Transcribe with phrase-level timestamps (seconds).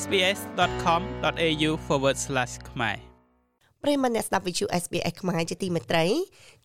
[0.00, 1.70] sbs.com.au/
[2.70, 2.96] ខ្មែរ
[3.82, 6.06] ប្រិមនៈស្ដាប់វិទ្យុ SBS ខ្មែរជាទីមេត្រី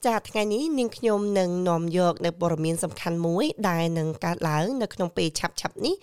[0.06, 5.96] ចាថ្ងៃនេះនាងខ្ញុំនឹងនាំយកនៅព័ត៌មានសំខាន់មួយដែលនឹងកើតឡើងនៅក្នុងពេលឆាប់ឆាប់នេះ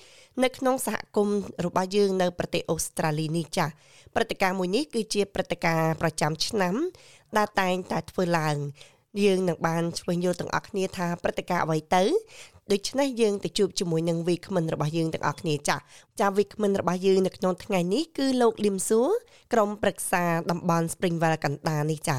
[0.45, 3.67] នៅក្នុងសហគមន៍របស់យើងនៅប្រទេសអូស្ត្រាលីនេះចា
[4.15, 6.75] ព្រឹត្តិការណ៍មួយនេះគឺជាព្រឹត្តិការណ៍ប្រចាំឆ្នាំ
[7.37, 8.57] ដែលតែងតែធ្វើឡើង
[9.23, 12.03] យើងនឹងបានឆ្វេងយល់ទាំងអស់គ្នាថាព្រឹត្តិការណ៍អ្វីទៅ
[12.73, 15.77] ដូច្នេះយើងទៅជួបជាមួយនឹងវីគ្មិនរបស់យើងទាំងអស់គ្នាចា
[16.21, 19.09] ចាវីគ្មិនរបស់យើងនៅក្នុងថ្ងៃនេះគឺលោកលឹមសួរ
[19.53, 22.17] ក្រុមប្រឹក្សាតំបន់ Springvale កណ្ដាលនេះចា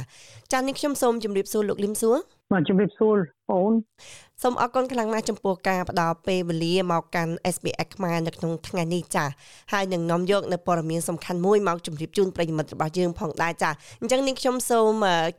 [0.53, 2.17] ចានេះខ្ញុំសូមជម្រាបសួរលោកលឹមសួរ
[2.51, 3.15] បាទជំរាបសួរ
[3.49, 3.73] បងអូន
[4.43, 9.25] សូមអរគុណខ្លាំងណាស់ចំពោះការផ្ដល់ពេលវេលាមកកាន់ SBS ខ្មែរនៅក្នុងថ្ងៃនេះចា
[9.73, 13.69] ហើយនឹងនាំយកនៅព័ត៌មានសំខាន់មួយមកជម្រាបជូនប្រិយមិត្តរបស់យើងផងដែរចា
[14.01, 14.93] អញ្ចឹងនេះខ្ញុំសូម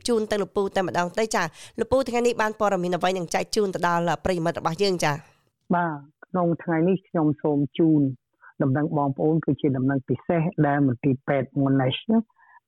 [0.07, 1.43] ជូនទៅលោកពូតែម្ដងទៅចា
[1.79, 5.11] លោកពូថ្ងៃនេះបានព័ត៌មានអ្វីនឹងចែកជូនទៅដល់ប្រិយមិត្តរបស់យើងចា
[5.75, 8.01] បាទក្នុងថ្ងៃនេះខ្ញុំសូមជូន
[8.61, 12.01] ដំណឹងបងប្អូនគឺជាដំណឹងពិសេសដែលមន្ទីរពេទ្យ Monash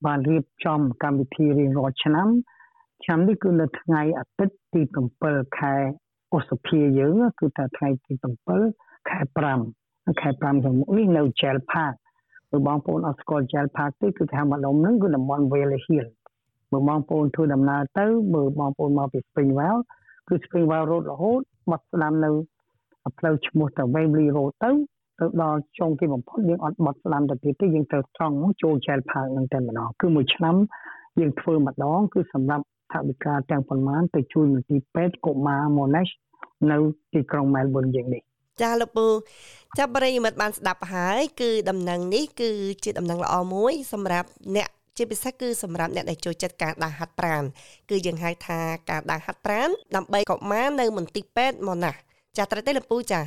[0.05, 2.27] បានរៀបចំកម្មវិធីរៀងរាល់ឆ្នាំ
[3.03, 4.81] ឆ្នាំនេះគឺនៅថ្ងៃអាទិត្យទី
[5.21, 5.75] 7ខែ
[6.37, 8.13] ឧសភាយើងគឺថាថ្ងៃទី
[8.61, 9.19] 7ខែ
[9.65, 11.95] 5ខែ5ខាងមុខនេះនៅ Gel Park
[12.51, 16.07] បើបងប្អូនអត់ស្គាល់ Gel Park ទេគឺថាម្ដុំហ្នឹងគឺតំបន់ Valley Hill
[16.71, 19.79] បើបងប្អូនធ្វើដំណើរទៅបើបងប្អូនមកពី Springvale
[20.27, 22.31] គឺ Springvale Road រហូតបាត់ស្ដាំនៅ
[23.17, 24.71] ផ្លូវឈ្មោះទៅ Waverly Road ទៅ
[25.19, 30.55] ទៅដល់ចុងគេបំផុតយើងអត់បាត់ស្ដាំទៅទៀតទេយើងទៅត្រង់ចូល Gel Park ហ្នឹងតែម្ដងគឺមួយឆ្នាំ
[31.19, 36.11] យើងធ្វើម្ដងគឺសម្រាប់ ថវិកាទាំងប៉ុន្មានទៅជួយមន្ទីរពេទ្យកុមារ Monash
[36.71, 36.77] នៅ
[37.13, 38.21] ទីក្រុង Melbourne យើងនេះ
[38.61, 39.07] ចាលោកពូ
[39.77, 42.51] ចាប់ប្រិយមិត្តបានស្ដាប់ហើយគឺដំណឹងនេះគឺ
[42.83, 47.43] ជាដំណឹងល្អមួយសម្រាប់អ្នកជាពិសេសគឺសម្រាប់អ្នកដែលចូលចិត្តការដើរហាត់ប្រាណ
[47.89, 51.99] គឺយើងហៅថាការដើរហាត់ប្រាណដើម្បីកុមារនៅមន្ទីរពេទ្យ Monash
[52.37, 53.21] ចាត្រូវទេលោកពូចា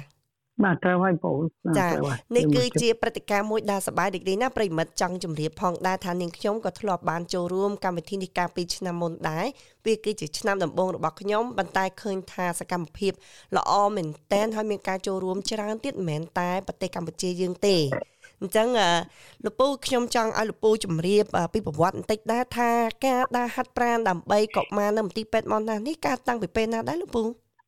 [0.65, 1.39] បាទត្រូវហើយបង
[1.79, 1.89] ចា
[2.37, 9.47] នេះគឺជាព្រឹត្តិការណ៍មួយដែលសប្បាយរីករាយណាស់ប្រិមិត្តចង់ជម្រាបផងដែរថានាងខ្ញុំក៏ធ្លាប់បានចូលរួមកម្មវិធីនេះកាលពីឆ្នាំមុនដែរ
[9.87, 13.13] វាគឺជាឆ្នាំដំបូងរបស់ខ្ញុំប៉ុន្តែឃើញថាសកម្មភាព
[13.57, 17.77] ល្អមែនតែនហើយមានការចូលរួមច្រើនទៀតមិនមែនតែប្រទេសកម្ពុជាយើងទេ
[18.41, 18.69] អញ្ចឹង
[19.45, 22.71] លោកពូខ្ញុំចង់ឲ្យលោកពូជម្រាបពីប្រវត្តិបន្តិចដែរថា
[23.07, 27.23] ការដើរហាត់ប្រាណដើម្បីកុមារនៅមន្ទីរពេទ្យមកណានេះការតាំងពីពេលណាដែរលោកពូ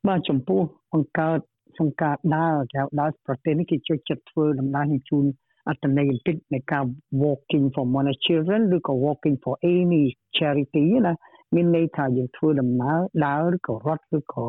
[0.09, 0.61] បាទចំពោះ
[0.93, 1.39] បង្កើត
[1.77, 5.25] ក្នុងការដើរគេហៅដើរប្រទេសនេះគេជួយចិត្តធ្វើដំណើរជូន
[5.69, 6.85] អត្តន័យបន្តិចនៃការ
[7.23, 10.05] walking for monash children ឬក៏ walking for any
[10.37, 11.15] charity ណា
[11.55, 14.47] មានន័យថាយើងធ្វើដំណើរដើរឬក៏រត់ឬក៏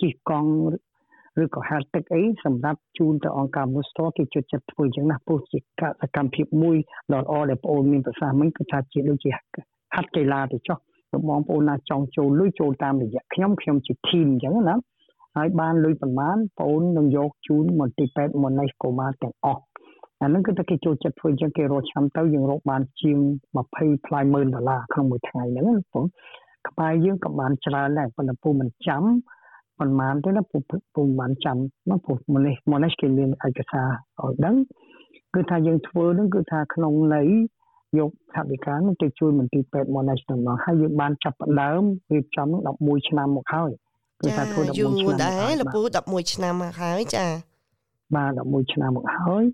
[0.00, 0.52] ជិះកង់
[1.44, 5.62] ឬក៏ហាត់ទឹកអីសម្រាប់ជូនទៅអង្គការ Mustor គេជួយចិត្តធ្វើយ៉ាងណាពោះជាក
[6.02, 6.76] សកម្មភាពមួយ
[7.12, 9.30] ដ៏ល្អដែលបងអូនមានប្រសាសន៍មិញគឺថាជាដូចជា
[9.94, 10.78] ហាត់កីឡាទៅចុះ
[11.28, 14.76] បងប្អូនណាចង់ចូលលុយចូលតាមរយៈខ្ញុំខ្ញុំជា team អញ្ចឹងណា
[15.36, 19.62] ហើយបានលុយប្រមាណបងអូននឹងយកជូនមន្ទីរពេទ្យមនីសកូម៉ាទាំងអស់
[20.20, 23.18] អានឹងគឺតែគេចូលចិត្តធ្វើអញ្ចឹងគេរកឆ្នាំទៅយើងរកបានជាង
[23.62, 26.04] 20ផ្លាយម៉ឺនដុល្លារក្នុងមួយថ្ងៃហ្នឹងណាបង
[26.68, 29.02] ខ្មែរយើងក៏បានច្រើនដែរប៉ុន្តែពូមិនចាំ
[29.78, 30.56] ប៉ុន្មានទេណាពូ
[30.94, 31.56] ពូមិនបានចាំ
[31.90, 33.88] មកពូមនេះមនីសគេមានឯកសារ
[34.22, 34.56] ឲ្យដឹង
[35.34, 37.28] គឺថាយើងធ្វើហ្នឹងគឺថាក្នុងន័យ
[37.98, 43.70] យកថវិកានោះទៅជួយមន្ទីរពេទ្យមនីសទៅមកហើយយើងបានចាប់ផ្ដើមរៀបចំ11ឆ្នាំមកហើយ
[44.20, 47.26] គឺថាធ្វើ11ឆ្នាំដែរលពូ11ឆ្នាំមកហើយចា
[48.14, 49.44] បាទ11ឆ្នាំមកហើយ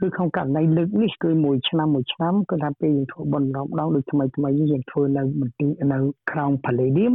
[0.00, 5.98] គឺក្នុងករណីលើកនេះគឺមួយឆ្នាំមួយឆ្នាំគឺថាពេលយើងធ្វើបន់ម្ដងម្ដងដូចថ្មីថ្មីយើងធ្វើនៅមន្ទីរនៅ
[6.30, 7.12] ក្រោមប៉ាឡេឌៀម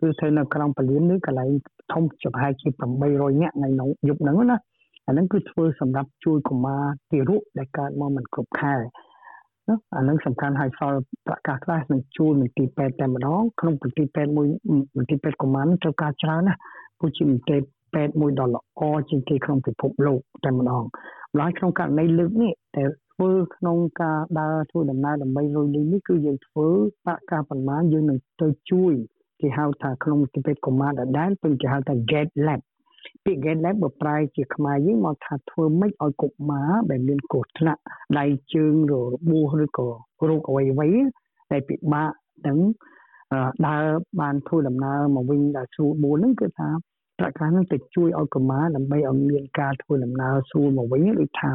[0.00, 1.50] គឺធ្វើនៅក្រោមប៉ាឡេឌៀមនេះកន្លែង
[1.92, 2.68] ធំចំហាយជា
[3.06, 4.58] 800នាក់ថ្ងៃនោះយប់ហ្នឹងណា
[5.06, 8.74] អាហ្នឹងគឺធ្វើសម្រាប់ជួយកុមារទារកដែលកើតមកមិនគ្រប់ខែ
[9.96, 14.46] អានឹងសំខាន់ហើយសល់ប្រកាសខ្លះនឹងជួលមន្ទីរពេទ្យតែម្ដងក្នុងមន្ទីរពេទ្យមួយ
[14.96, 16.60] មន្ទីរពេទ្យកុមារត្រូវការច្រើនណាស់
[16.98, 17.60] ព្រោះជាមន្ទីរ
[17.94, 26.68] ពេទ្យមួយដ៏ល្អជាងគេក្នុងពិភពលោកតែម្ដងម្ល៉េះក្នុងករណីលើកនេះតែធ្វើក្នុងការដើរធ្វើដំណើរដើម្បីរយលុយនេះគឺយើងធ្វើ
[27.06, 28.92] បកការប្រមាណយើងនឹងទៅជួយ
[29.40, 32.60] គេហៅថាក្នុងមន្ទីរពេទ្យកុមារដដែលពេញគេហៅថា gate lab
[33.24, 37.82] ពាក្យ gate lab បើប្រែជាខ្មែរយើងមកថាធ្វើម៉េចឲ្យកុមារដែលមានគ្រោះថ្នាក់
[38.18, 38.24] ដៃ
[38.54, 38.94] ជើងរ
[39.30, 39.88] បួសឬក៏
[40.28, 40.88] រោគអ្វីអ្វី
[41.52, 42.10] ដែលពិបាក
[42.46, 42.58] នឹង
[43.66, 43.84] ដើរ
[44.20, 46.68] បានធ្វើដំណើរមកវិញដល់ស្រួលបួនហ្នឹងគឺថា
[47.18, 51.52] ប្រការហ្នឹងទៅជួយឲ្យកុមារដើម្បីឲ្យមានការធ្វើដំណើរស្រួលមកវិញដូចថា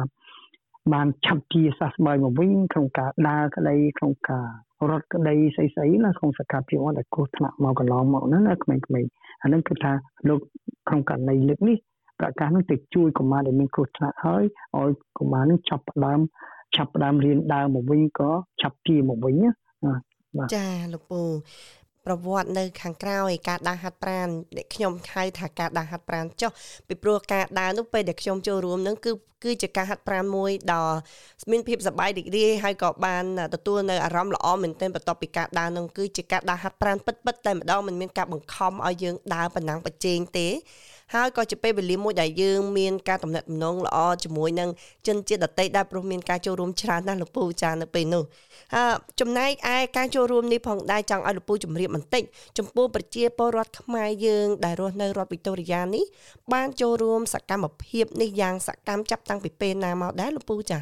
[0.92, 4.48] បានឆាប់ជាសះស្បើយមកវិញក្នុងការដើរក្តីក្នុងការ
[4.90, 9.10] រត់ក្តីស្អីស្អីណាក្នុងសកម្មភាពដែលគ្រោះថ្នាក់មកកន្លងមកហ្នឹងណាក្មេងៗ
[9.42, 9.92] អាហ្នឹងគឺថា
[10.28, 10.40] លោក
[10.88, 11.76] ក្នុងករណីលើកនេះ
[12.20, 14.44] ប្រកាសនឹងទៅជួយកុមារដែលមានគ្រោះថ្នាក់ហើយ
[14.76, 16.20] ឲ្យកុមារនឹងចាប់ផ្ដើម
[16.76, 19.52] ឆាប់ផ្ដើមរៀនដើរមកវិញក៏ឆាប់ជាមកវិញណា
[20.56, 21.20] ចាលោកពូ
[22.06, 26.50] ប្រវត្តិនៅខាងក្រោយការដើរហាត់ប្រាណដែលខ្ញុំហៅថាការដើរហាត់ប្រាណចុះ
[26.88, 29.12] ពីព្រោះការដើរនោះពេលដែលខ្ញុំចូលរួមនឹងគឺ
[29.44, 30.84] គឺជាការហាត់ប្រាណមួយដ៏
[31.50, 33.24] មានភាពសប្បាយរីករាយហើយក៏បាន
[33.54, 40.48] ទទួលនៅអារម្មណ៍ល្អមែនទែនបន្ទាប់ពីការដើរនោះគឺជាការដើរហាត់ប្រាណពិតៗតែម្ដងមិនមានការបង្ខំឲ្យយើងដើរប៉ុណ្ណឹងប្រជែងទេ
[41.14, 44.70] ហើយក៏ជាពេលវេលាមួយដែលយើងមានការតំណែងតំណងល្អជាមួយនឹង
[45.06, 48.22] ជនជាតិដទៃដែលព្រោះមានការចូលរួមច្រើនណាស់លោកពូចានៅពេលនោះ
[48.74, 52.22] ហើយចំណែកឯការចូលរួមនេះផងដែរចង់ឲ្យលោកពូជម្រាបបន្តិច
[52.58, 56.04] ចំពោះប្រជាពលរដ្ឋខ្មែរយើងដែលរស់នៅរដ្ឋវីតូរីយ៉ានេះ
[56.52, 60.80] បានចូលរួមសកម្មភាពនេះយ៉ាងសកម្មចាប់តាំងពីពេលណាមកដែរលោកពូចា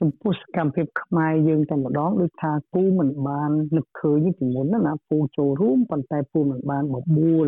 [0.00, 7.46] ចំពោះសកម្មភាពខ្មែរយើងតែម្ដងដូចថាពូមិនបាននឹកឃើញពីមុនណាពូចូលរួមប៉ុន្តែពូមិនបានបបួល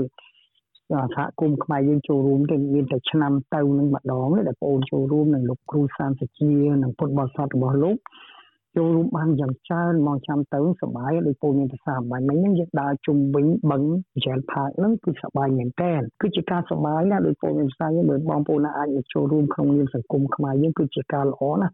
[0.91, 6.53] សហគមន៍ខ្មែរយើងចូលរួមទៅមានតែឆ្នាំទៅនឹងម្ដងដែលបងអូនចូលរួមនឹងលោកគ្រូសានសជា
[6.83, 7.97] និងពុទ្ធបរិស័ទរបស់លោក
[8.77, 13.83] ចូលរួមបានយ៉ាងច្រើនមកចាំទៅសប្បាយដោយពូមានប្រសាសន៍បាញ់មិញហ្នឹងយើងដើរជុំវិញបឹង
[14.27, 21.69] ចែលផាកហ្នឹងគឺសប្បាយមែនតើគឺជាការសប្បាយណាដោយពូមានប្រសាសន៍បើបងប្អូនអាចមកចូលរួមក្នុងនាមសង្គមខ្មែរយើងគឺជាការល្អណា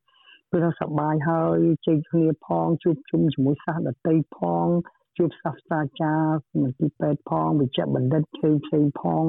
[0.52, 4.66] គឺថាសប្បាយហើយជ័យគ្នាផងជួបជុំជាមួយសាសដតីផង
[5.18, 9.24] ជួបសាស្ត្រាចារ្យមន្ទីរពេទ្យផងវិជ្ជបណ្ឌិតផ្សេងផ្សេងផង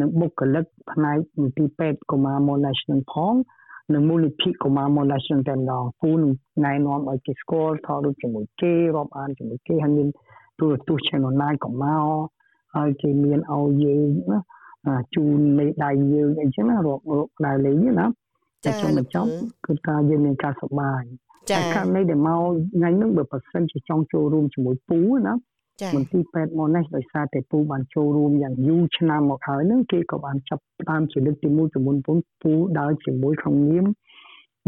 [0.00, 3.34] និងបុគ្គលិកផ្នែកមន្ទីរពេទ្យកុមារ Monash នឹងផង
[3.94, 6.32] និងមូលនិធិកុមារ Monash នឹងតែម្ដងពូនឹង
[6.64, 10.08] ណែនាំឲ្យគេស្គាល់ថតរូបជាមួយគេរាប់អានជាមួយគេហើយមាន
[10.58, 12.04] ទូរទស្សន៍ channel 9ក៏មក
[12.76, 14.40] ហើយគេមានឲ្យយើងណា
[15.14, 18.06] ជូនមេដៃយើងអីចឹងណារាប់រាប់ដៃលេងណា
[18.64, 19.30] តែចុងបញ្ចប់
[19.66, 21.02] គឺថាយើងមានការសប្បាយ
[21.50, 22.42] ចា៎ករណីដែលមក
[22.74, 25.34] ថ្ងៃហ្នឹងបើប្រសិនជាចង់ចូលរួមជាមួយពូណា
[25.80, 32.12] ចា៎មន្ទីរពេទ្យមកនេះដោយសារតែពូបានចូលរួមយ៉ាងយូរឆ្នាំមកហើយហ្នឹងគេក៏បានចាប់តាមជាលើកទី1ចំនួនពូ
[32.42, 33.86] ពូដើរជាមួយក្នុងនាម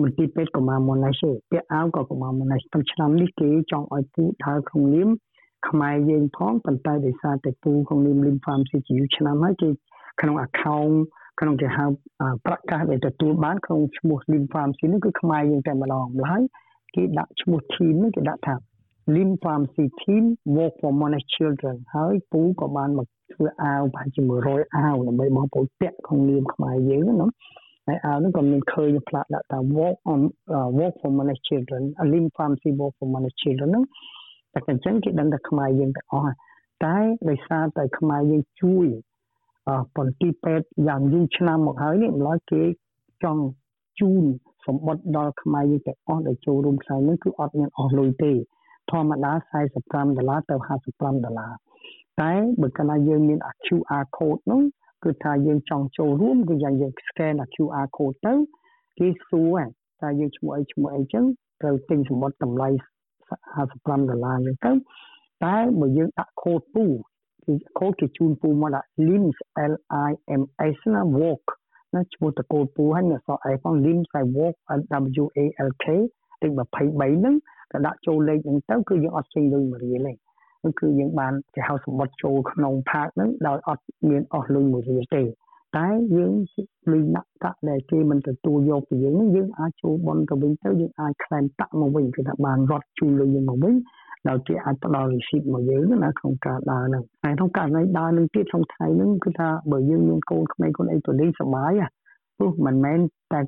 [0.03, 5.09] មន្ទីរពេទ្យកុមារមុននេះទេពាក់អាវក៏កុមារមុននេះតាមឆ្នាំនេះគេចង់ឲ្យពូដើរក្នុងនាម
[5.69, 9.69] ខ្មែរយើងផងប៉ុន្តែដោយសារតែពូក្នុងនាម Lim Farm ជាយូរឆ្នាំហើយគេ
[10.21, 10.95] ក្នុង account
[11.41, 11.85] ក្នុងគេហៅ
[12.47, 16.43] ប្រកាសដែលទទួលបានក្នុងឈ្មោះ Lim Farm នេះគឺខ្មែរយើងតែម្ដងម្ល៉េះ
[16.95, 18.55] គេដាក់ឈ្មោះ team នេះគេដាក់ថា
[19.15, 20.25] Lim Pharmacy Team
[20.57, 27.29] Work for Monash Children ហើយពូក៏បានមកធ្វើអាវប្រហែលជា100អាវដើម្បីបងប្អូនពាក់ក្នុងនាមខ្មែរយើងណា
[27.87, 30.21] ហើយអាវនោះក៏មានឃើញផ្លាកដាក់ថា Work on
[30.57, 31.83] uh, Work for Monash Children
[32.13, 33.85] Lim Pharmacy Work for Monash Children ហ្នឹង
[34.53, 36.35] តែអញ្ចឹងគេដឹងថាខ្មែរយើងទាំងអស់
[36.85, 36.99] តែ
[37.29, 38.87] ដោយសារតែខ្មែរយើងជួយ
[39.69, 42.63] អប៉ុន្តែពេទ្យយ៉ាងយូរឆ្នាំមកហើយនេះម្ល៉េះគេ
[43.23, 43.43] ចង់
[44.01, 44.25] ជូន
[44.67, 48.33] សម្បត្តិដល់ខ្មែរយើងទាំងអស់ដែលចូលរួមខ្សែនេះគឺអត់មានអស់លុយទេ
[48.91, 49.33] ធម្មតា
[49.75, 50.57] 45ដុល្លារទៅ
[50.91, 51.53] 55ដុល្លារ
[52.21, 54.63] តែបើកាលណាយើងមាន QR code នោះ
[55.05, 58.35] គឺថាយើងចង់ចូលរួមគឺយ៉ាងយើង scan QR code ទៅ
[58.99, 59.59] គេសួរ
[60.01, 61.25] ថាយើងឈ្មោះអីឈ្មោះអីចឹង
[61.61, 62.69] ត្រូវទិញសម្បត្តិតម្លៃ
[63.39, 64.73] 55ដុល្លារចឹងទៅ
[65.45, 66.85] តែបើយើងដាក់ code ពូ
[67.45, 69.39] គឺ code គេជូនពូមកដាក់ LIMS
[69.73, 69.75] L
[70.09, 70.11] I
[70.41, 70.43] M
[70.75, 71.45] S ណា walk
[71.95, 74.55] ណាឈ្មោះតកូលពូហើយនៅសអីផង lim sidewalk
[75.23, 77.35] W A L K លេខ23ហ្នឹង
[77.73, 80.15] ក៏ដាក់ចូលលេខហ្នឹងទៅគឺយើងអត់ចេញលុយមួយរៀលទេ
[80.65, 85.23] នោះគឺយើងបានគេហៅសម្បត្តិចូលក្នុងផាកហ្នឹងដោយអត់មានអស់លុយមួយរៀលទេ
[85.77, 86.33] តែយើង
[86.93, 93.75] លុយណាក់តាក់ដែលគេមិនទទួលយកពីយើងយើងអាចចូលបនទៅវិញទៅយើងអាចខ្លែងតាក់មកវិញគឺថាបានរត់ជូនលុយយើងមកវិញ
[94.29, 101.73] ដោយគេអាចផ្ដល់ receipt មកយើងណាក្នុងការដើរហ្នឹងហើយក្នុងករណីដើរនឹងទៀតក្នុងថ្ងៃហ្នឹងគឺថាបើយើងមានកូនក្មេងកូនអីទៅលេងសប្បាយ
[102.37, 102.99] ព្រោះមិនមែន
[103.33, 103.41] តែ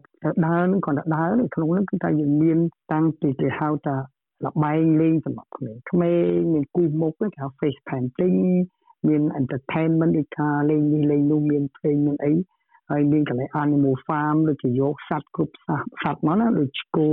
[0.46, 2.58] ដើរហ្នឹងគ្រាន់តែដើរទេក្នុងហ្នឹងគឺថាយើងមាន
[2.93, 3.96] តាំងពីគេហៅថា
[4.44, 8.38] លបែងលេងសម្រាប់ក្មេងក្មេងមានគូមុខគេហៅ face painting
[9.08, 12.32] មាន entertainment ដូចថាលេងនេះលេងនោះមានភ្លេងមានអី
[12.91, 15.55] ហើយមានកន្លែង animal farm ដូចជាយកសត្វគ្រប់
[16.02, 17.10] សត្វមកណាដូចឆ្កោ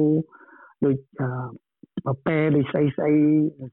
[0.86, 0.98] ដូច
[2.06, 3.14] ប្រពែដូចស្អីស្អី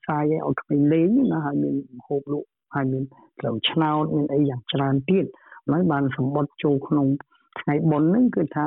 [0.00, 1.74] ផ្សាយឲ្យក្មេងលេងណាហើយមាន
[2.06, 3.02] ហូបលក់ហើយមាន
[3.38, 5.24] ផ្លូវឆ្នោតមានអីយ៉ាងច្រើនទៀត
[5.72, 7.06] ហើយបានសម្បត្តិចូលក្នុង
[7.60, 8.66] ថ្ងៃបុណ្យហ្នឹងគឺថា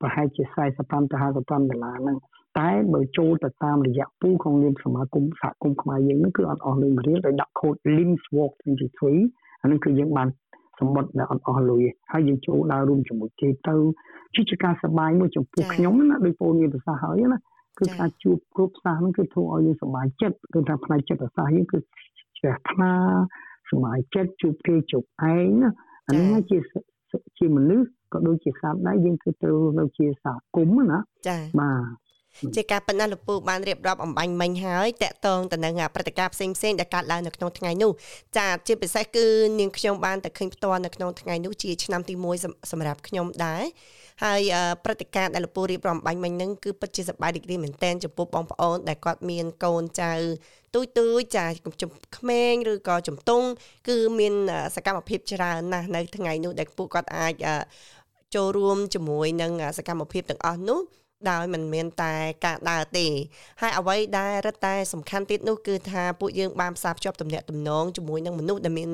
[0.00, 2.18] ប្រហែលជា45ទៅ55ដុល្លារហ្នឹង
[2.58, 8.52] តែបើចូលទៅតាមរយៈពូក្នុងនាមសមាគមសហគមន៍ខ្មែរយើងហ្នឹងគឺអត់អស់លុយមួយរៀលដោយដាក់ code LIMSWalk
[9.06, 10.28] 23អាហ្នឹងគឺយើងបាន
[10.80, 13.76] សម្បត្តិដែលអត់អស់លុយហើយយើងចូលដើររួមជាមួយគេទៅ
[14.34, 17.38] ជាការសប្បាយមួយចំពោះខ្ញុំណាដោយពូមានប្រសាសន៍ហើយណា
[17.78, 21.78] គឺការជួបគ្រប់សាសហ្នឹងគឺធ្វើឲ្យយើងសប្បាយចិត្តគឺថាផ្នែកចិត្តសាសយើងគឺ
[22.38, 22.92] ជ្រះថ្លា
[23.70, 25.70] សប្បាយចិត្តជួបគេជួបឯងណា
[26.08, 26.58] អានេះជា
[27.38, 32.03] ជាមនុស្សក៏ដូចជាសត្វដែរយើងគឺត្រូវនៅជាសហគមន៍ណាចា៎បាទ
[32.56, 37.90] ជាការប៉ុណ្ណាលោកពូបានរៀបរាប់អំបញ្ញមិញហើយតកតងទៅនឹងព្រឹត្តិការណ៍ផ្សេងផ្សេងដែលកើតឡើងនៅក្នុងថ្ងៃនោះ
[38.38, 39.26] ចាជាពិសេសគឺ
[39.58, 43.64] នាងខ្ញុំបានតែឃើញផ្ទាល់នៅក្នុងថ្ងៃនោះជាឆ្នាំទី1សម្រាប់ខ្ញុំដែរ
[44.24, 44.40] ហើយ
[44.84, 50.12] ព្រឹត្តិការណ៍ដែលលោកពូរៀបរាប់អំបញ្ញមិញហ្នឹងគឺពិតជាសប្បាយរីករាយមែនទែនចំពោះបងប្អូនដែលគាត់មានកូនចៅ
[50.74, 51.46] ទូចទូចចា
[51.82, 53.46] ចំក្មេងឬក៏ចំទង់
[53.88, 54.34] គឺមាន
[54.76, 57.34] សកម្មភាពច្រើនណាស់នៅថ្ងៃនោះដែលពួកគាត់អាច
[58.34, 60.80] ចូលរួមជាមួយនឹងសកម្មភាពទាំងអស់នោះ
[61.30, 62.14] ដោយមិនមានតែ
[62.44, 63.06] ការដើរទេ
[63.60, 68.90] ហើយអ្វីដែលរឹតតែសំខាន់ទៀតនោះគឺថាពួកយើងបានផ្សារភ្ជាប់ទំនាក់ទំនងជាមួយនឹងមនុស្សដែលមាន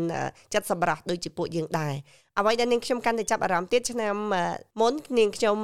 [0.54, 1.94] ចិត្តសម្រស់ដូចជាពួកយើងដែរ
[2.38, 4.14] អ្វីដែលនាងខ្ញុំកាន់តែចាប់អារម្មណ៍ទៀតឆ្នាំ
[4.80, 5.56] មុននាងខ្ញុំ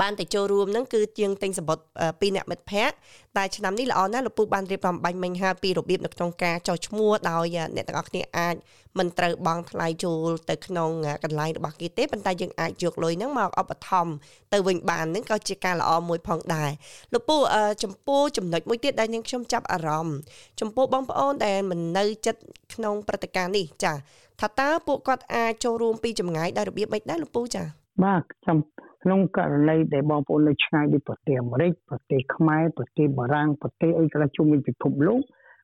[0.00, 1.84] បានទៅចូលរួមនឹងគឺជាងទិញសម្បត្តិ
[2.20, 2.96] ពីអ្នកមិត្តភ័ក្តិ
[3.36, 8.56] តែឆ្នាំនេះល្អណាស់លោកពូបានរៀបចំបាញ់មិញហើយពីរបៀបនៅក្នុងការចោះឈ្មោះដោយអ្នកទាំងអស់គ្នាអាច
[8.98, 10.90] មិនត្រូវបង់ថ្លៃចូលទៅក្នុង
[11.24, 14.12] កន្លែងរបស់គេទេប៉ុន្តែយើងអាចយកលុយហ្នឹងមកឧបត្ថម្ភ
[14.52, 16.70] ទៅវិញបានហ្នឹងក៏ជាការល្អមួយផងដែរ
[17.12, 17.36] លោកពូ
[17.82, 20.16] ចំពោះចំណុចមួយទៀតដែលនាងខ្ញុំចាប់អារម្មណ៍
[20.60, 22.40] ចំពោះបងប្អូនដែលមិននៅចិត្ត
[22.74, 23.92] ក្នុងព្រឹត្តិការណ៍នេះចា
[24.40, 27.62] ថាតើពួកគាត់អាចចូលរួមពីចម្ងាយដោយរបៀបម៉េចដែរលោកពូចា
[28.04, 28.58] បាទខ្ញុំ
[29.02, 35.20] ក្នុងករណីដែលបងប្អូននៅឆ្ងាយពីប្រទេសអាមេរិកប្រទេសខ្មែរប្រទេសបារាំងប្រទេសអីក៏ជុំវិញពិភពលោក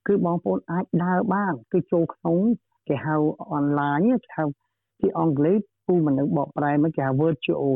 [0.06, 2.36] គឺបងប្អូនអាចដើរបានគឺចូលក្នុង
[2.88, 3.16] គេហៅ
[3.52, 4.44] អនឡាញគេហៅ
[5.00, 7.72] ជាអង់គ្លេសពូមិននឹងបកប្រែមកគេហៅ virtual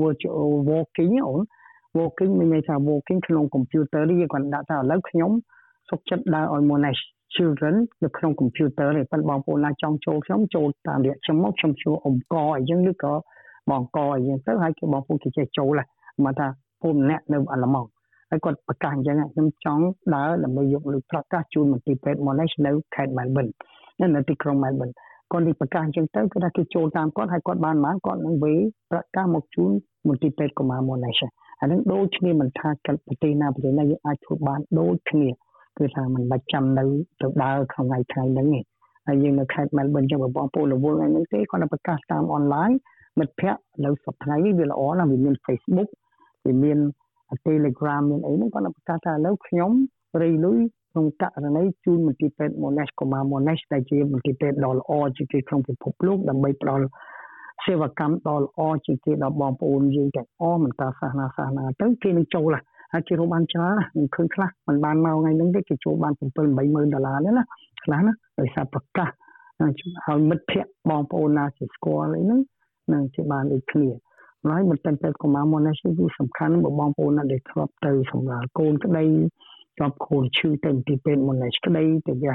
[0.00, 1.40] virtual walking អូន
[1.98, 5.30] walking មានន័យថា walking ក្នុង computer នេះគាត់ដាក់ថាឥឡូវខ្ញុំ
[5.90, 7.02] សុខចិត្តដើរឲ្យ Monash
[7.34, 13.14] children នៅក្នុង computer នេះប៉ុន្តែបងប្អូនណាចង់ចូលខ្ញុំចូលតាមរយៈខ្ញុំមកខ្ញុំជួអ៊ំកអីចឹងឬក៏
[13.70, 15.88] បងកអីចឹងទៅហើយគេបងប្អូនគេចេះចូលហ្នឹង
[16.24, 16.46] មកថា
[16.82, 17.88] ពូម្នាក់នៅអាល្លឺម៉ង់
[18.30, 23.52] ហើយគាត់ប្រកាសអញ្ចឹងខ្ញុំចង់ដើរដើម្បីយកលុយប្រកាសជូនមន្ទីរពេទ្យ Monash នៅខេត្ត Melbourne
[24.14, 24.94] នៅទីក្រុង Melbourne
[25.32, 28.54] គាត់នេះប្រកាសអញ្ចឹងទៅគឺថាគេចូលតាមគាត់ហើយគាត់បានបានគាត់នឹងវេ
[28.90, 29.70] ប្រកាសមកជូន
[30.08, 31.22] មន្ទីរពេទ្យកុមារ Monash
[31.60, 35.28] អានឹងដូចគ្នាមិនថាប្រទេសណាប្រទេសណាយើងអាចធ្វើបានដូចគ្នា
[35.78, 36.84] គឺថាមិនបាច់ចាំនៅ
[37.20, 38.60] ទៅដើរក្នុងថ្ងៃថ្ងៃហ្នឹងទេ
[39.06, 42.70] ហើយយើងនៅខេត្ត Melbourne ចឹងបងប្អូនរវល់ថ្ងៃហ្នឹងទេគាត់នៅប្រកាសតាមអនឡាញ
[43.18, 45.88] មិត្តភ័ក្តិនៅសប្តាហ៍នេះវាល្អណាស់វាមាន Facebook
[46.46, 46.78] វាមាន
[47.46, 49.70] Telegram មានអីហ្នឹងគាត់នៅប្រកាសថាឥឡូវខ្ញុំ
[50.22, 50.58] រីលុយ
[50.90, 56.86] ក្នុងករណីជូនមន្ទីរពេទ្យ Monash កុមារ Monash ដែលជាមន្ទីរពេទ្យដ៏ល្អជាងគេក្នុងពិភពលោកដើម្បីផ្ដល់
[57.64, 62.54] សេវាកម្មដ៏ល្អជាងគេដល់បងប្អូនយើងទាំងអស់មិនតាសាសនាសាសនាទៅគេនឹងចូល
[62.92, 67.44] ហើយគេរកបានច្រើនណាខ្ញុំឃើញខ្លះមិនបានមកថ្ងៃហ្នឹងទេគេចូលបាន7 80000ដុល្លារនេះណា
[67.84, 69.08] ខ្លះណាដោយសារប្រកាស
[70.06, 72.40] ហើយមិត្តភ័ក្តិបងប្អូនណាជាស្គាល់អីហ្នឹង
[72.92, 73.88] នឹងជាបានដូចគ្នា
[74.46, 79.04] ហើយមិនតែតែកុមារមកនេះគឺសំខាន់បងប្អូនណាដែលធ្លាប់ទៅសម្រាប់កូនក្តី
[79.78, 82.34] ជាប់ខូនឈឺទៅទីពេទ្យមុននេះក្តីទៅវះ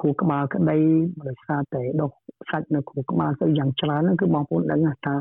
[0.00, 0.78] គូក្បាលក្តី
[1.26, 2.10] ដោយសារតែដុស
[2.50, 5.14] សាច់នៅគូក្បាលទៅយ៉ាងច្រើនហ្នឹងគឺបងប្អូនដឹងថា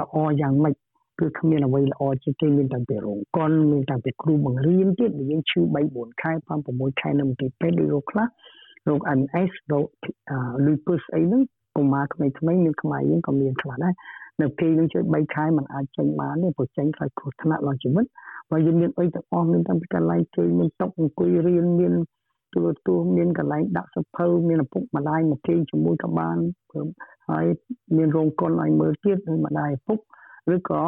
[0.00, 0.74] ល្អយ៉ាងម៉េច
[1.20, 8.26] គឺគ្មានអ្វីល្អជាងគេមានតាំងពីរោងកុនមានតាំងពីគ្រូបង្រៀនទៀតយើងឈឺ3 4ខែ5 6ខែនៅមន្ទីរពេទ្យឬរោគខ្លះ
[8.88, 9.86] រោគ MS រោគ
[10.66, 11.42] lupus អីហ្នឹង
[11.76, 13.94] កុមារក្មេងៗមានខ្មែរយើងក៏មានខ្លះដែរ
[14.40, 18.04] នៅពេលនឹងជួយ3ខែมันអាចចេញបានទេព្រោះចេញខ្លាចគ្រោះថ្នាក់ដល់ជីវិត
[18.50, 21.92] បើយើងមានអីទាំងអស់មានតាំងពីកន្លែងគេមានតុអង្គុយរៀនមាន
[22.52, 26.36] ទូរទស្សន៍មានកន្លែងដាក់សភៅមានឪពុកម្ដាយមកគេជាមួយក៏បាន
[27.30, 27.46] ហើយ
[27.96, 29.98] មានរោងកុនឲ្យមើលទៀតដោយម្ដាយឪពុក
[30.54, 30.82] ឬក៏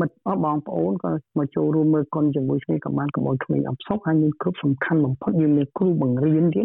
[0.00, 6.64] មិត្តអស់បងប្អូនក៏មកចូលរួមមើលកុនជាមួយគ្នាក៏បានកុំឲ្យក្មេងអផ្សុកហើយមានគ្រប់សំខាន់បំផុតយើងមានគ្រូបង្រៀនទៀត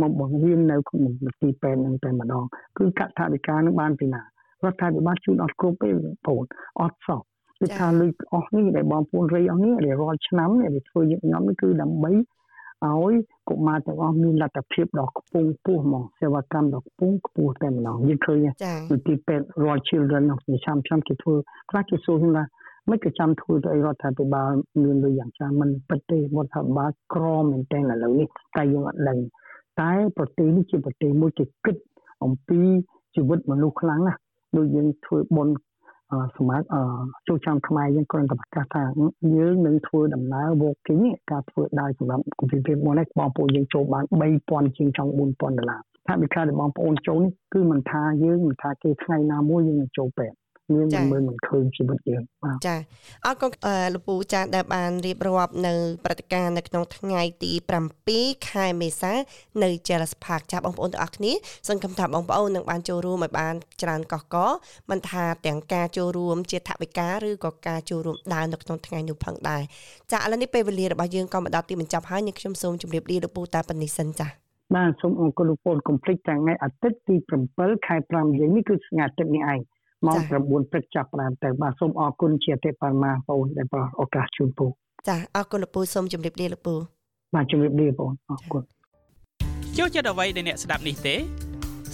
[0.00, 1.12] មកបង្រៀននៅក្នុង
[1.42, 2.44] ទីពេទ្យនឹងតែម្ដង
[2.78, 4.24] គឺកថាវិការនឹងបានពីណារ
[4.72, 6.44] ដ្ឋាភិបាលជូនអត់គ្រប់ទេបងប្អូន
[6.80, 7.20] អត់សោះ
[7.60, 12.12] គឺថាលុយអស់នេះដែលបងប្អូនរៃអស់នេះដែលរាល់ឆ្នាំដែលធ្វើយកញោមនេះគឺដើម្បី
[12.84, 13.14] ឲ្យ
[13.48, 18.46] កុមារទាំងអស់មានលទ្ធភាពដ៏ខ្ពង់ខ្ពស់ហ្មងសេវាកម្មដ៏ខ្ពង់ខ្ពស់តែម្ដងយើងឃើញ
[18.92, 21.34] វិធីពេទ្យ Royal Children ក្នុងឆ្នាំឆ្នាំគេធ្វើ
[21.70, 22.44] ខ្លះគេសួរថា
[22.90, 24.50] មិនក៏ចាំធ្វើទៅអីរដ្ឋាភិបាល
[24.82, 29.18] មានលុយយ៉ាងច្រើនមិនពិតទេរដ្ឋាភិបាលក្រមែនតើឥឡូវនេះតែយើងអត់ដឹង
[29.80, 31.76] តែប្រទេសនេះជាប្រទេសមួយគេគិត
[32.24, 32.60] អំពី
[33.14, 34.20] ជីវិតមនុស្សខ្លាំងណាស់
[34.56, 35.54] ដូចយើងធ្វើបុណ្យ
[36.36, 36.66] សម្រាប់
[37.28, 38.82] ចូលចាំខ្មែរយើងគ្រាន់តែប្រកាសថា
[39.36, 44.04] យើងនឹងធ្វើដំណើរ walking ការធ្វើដើរសម្រាប់កុំព្យូទ័រមកនេះបងប្អូនយើងចូលបាន
[44.40, 50.36] 3000ជាងចង់4000ដុល្លារថាវិការរបស់បងប្អូនចូលនេះគឺមិនថាយើងមិនថាគេថ្ងៃណាមួយយើងនឹងចូលពេទ្យ
[50.74, 52.76] យើងមិនមើលមិនឃើញជីវិតយើងបាទចា
[53.26, 53.50] អរគុណ
[53.94, 57.52] លោកពូចាដែលបានរៀបរាប់នៅព្រឹត្តិការណ៍នៅក្នុងថ្ងៃទី
[58.00, 59.12] 7ខែមេសា
[59.62, 61.32] នៅ Jealous Park ចាបងប្អូនទាំងអស់គ្នា
[61.68, 64.36] សង្ឃឹមថាបងប្អូននឹងបានចូលរួមឲ្យបានច្រើនកកក
[64.90, 69.62] មិនថាទាំងការចូលរួមជាថវិកាឬក៏ការចូលរួមដើរនៅក្នុងថ្ងៃនោះផងដែរ
[70.12, 74.28] ចាឥឡូវនេះពេលវេលារបស់យើងក៏មកដល់ទីបញ្ចប់ហើយនេះខ្ញុំសូមជម្រាបលាលោកពូតែប៉ុណ្្នេះសិនចា
[74.74, 77.16] បាទសូមអរគុណលោកពូកុំភ្លេចថ្ងៃអាទិត្យទី
[77.52, 79.60] 7ខែ5យើងនេះគឺថ្ងៃអាទិត្យនេះឯង
[80.06, 84.66] ម៉ោង9ព្រឹកចាប់ផ្ដើមទៅបាទសូមអរគុណជាអតិបរមាបងប្អូនដែលផ្ដល់ឱកាសជូនពូ
[85.08, 86.74] ចាអរគុណលោកពូសូមជម្រាបលាលោកពូ
[87.34, 88.62] បាទជម្រាបលាបងអរគុណ
[89.78, 91.16] ចូលចិត្តអ្វីដែលអ្នកស្ដាប់នេះទេ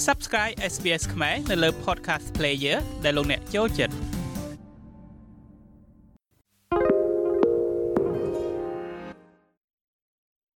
[0.07, 3.95] Subscribe SBS ខ្មែរនៅលើ Podcast Player ដែលលោកអ្នកចូលចិត្ត